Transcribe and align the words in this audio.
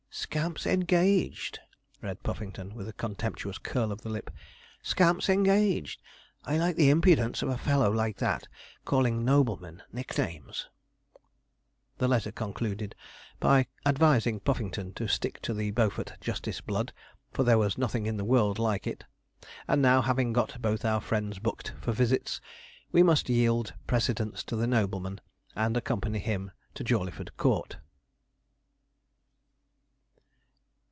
"'('Scamp's 0.31 0.67
engaged,' 0.67 1.61
read 2.01 2.21
Puffington, 2.21 2.75
with 2.75 2.85
a 2.85 2.91
contemptuous 2.93 3.57
curl 3.57 3.93
of 3.93 4.01
the 4.01 4.09
lip, 4.09 4.29
'Scamp's 4.81 5.29
engaged: 5.29 6.01
I 6.43 6.57
like 6.57 6.75
the 6.75 6.89
impudence 6.89 7.41
of 7.41 7.47
a 7.47 7.57
fellow 7.57 7.89
like 7.89 8.17
that 8.17 8.45
calling 8.83 9.23
noblemen 9.23 9.83
nicknames.') 9.93 10.67
The 11.99 12.09
letter 12.09 12.33
concluded 12.33 12.93
by 13.39 13.67
advising 13.85 14.41
Puffington 14.41 14.93
to 14.95 15.07
stick 15.07 15.41
to 15.43 15.53
the 15.53 15.71
Beaufort 15.71 16.17
Justice 16.19 16.59
blood, 16.59 16.91
for 17.31 17.43
there 17.43 17.57
was 17.57 17.77
nothing 17.77 18.05
in 18.05 18.17
the 18.17 18.25
world 18.25 18.59
like 18.59 18.85
it. 18.85 19.05
And 19.65 19.81
now, 19.81 20.01
having 20.01 20.33
got 20.33 20.61
both 20.61 20.83
our 20.83 20.99
friends 20.99 21.39
booked 21.39 21.73
for 21.79 21.93
visits, 21.93 22.41
we 22.91 23.01
must 23.01 23.29
yield 23.29 23.73
precedence 23.87 24.43
to 24.45 24.57
the 24.57 24.67
nobleman, 24.67 25.21
and 25.55 25.77
accompany 25.77 26.19
him 26.19 26.51
to 26.73 26.83
Jawleyford 26.83 27.37
Court. 27.37 27.77